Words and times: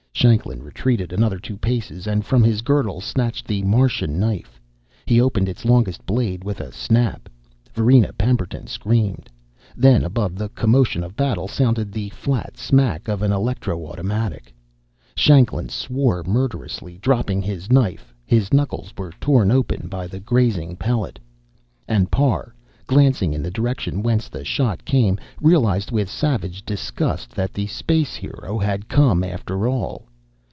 Shanklin 0.13 0.61
retreated 0.61 1.11
another 1.11 1.39
two 1.39 1.57
paces, 1.57 2.05
and 2.05 2.23
from 2.23 2.43
his 2.43 2.61
girdle 2.61 3.01
snatched 3.01 3.47
the 3.47 3.63
Martian 3.63 4.19
knife. 4.19 4.61
He 5.07 5.19
opened 5.19 5.49
its 5.49 5.65
longest 5.65 6.05
blade 6.05 6.43
with 6.43 6.59
a 6.59 6.71
snap. 6.71 7.27
Varina 7.73 8.13
Pemberton 8.13 8.67
screamed. 8.67 9.31
Then, 9.75 10.03
above 10.03 10.35
the 10.35 10.49
commotion 10.49 11.03
of 11.03 11.15
battle, 11.15 11.47
sounded 11.47 11.91
the 11.91 12.09
flat 12.09 12.55
smack 12.55 13.07
of 13.07 13.23
an 13.23 13.31
electro 13.31 13.83
automatic. 13.89 14.53
Shanklin 15.15 15.69
swore 15.69 16.23
murderously, 16.23 16.99
dropping 16.99 17.41
his 17.41 17.71
knife. 17.71 18.13
His 18.23 18.53
knuckles 18.53 18.93
were 18.95 19.13
torn 19.19 19.49
open 19.49 19.87
by 19.89 20.05
the 20.05 20.19
grazing 20.19 20.75
pellet. 20.75 21.17
And 21.87 22.11
Parr, 22.11 22.53
glancing 22.85 23.33
in 23.33 23.41
the 23.41 23.49
direction 23.49 24.03
whence 24.03 24.29
the 24.29 24.45
shot 24.45 24.85
came, 24.85 25.17
realized 25.41 25.89
with 25.89 26.07
savage 26.11 26.63
disgust 26.63 27.31
that 27.31 27.53
the 27.55 27.65
space 27.65 28.13
hero 28.13 28.59
had 28.59 28.87
come 28.87 29.23
after 29.23 29.67
all. 29.67 30.05